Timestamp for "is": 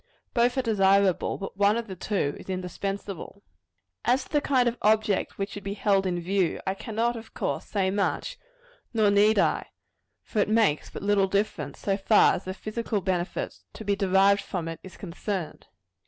2.39-2.49, 14.81-14.97